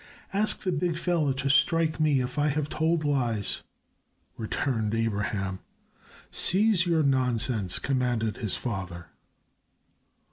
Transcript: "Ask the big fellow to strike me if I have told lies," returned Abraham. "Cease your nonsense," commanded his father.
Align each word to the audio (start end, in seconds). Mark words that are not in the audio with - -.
"Ask 0.33 0.61
the 0.61 0.71
big 0.71 0.97
fellow 0.97 1.31
to 1.33 1.47
strike 1.47 1.99
me 1.99 2.21
if 2.21 2.39
I 2.39 2.47
have 2.47 2.69
told 2.69 3.05
lies," 3.05 3.61
returned 4.35 4.95
Abraham. 4.95 5.59
"Cease 6.31 6.87
your 6.87 7.03
nonsense," 7.03 7.77
commanded 7.77 8.37
his 8.37 8.55
father. 8.55 9.09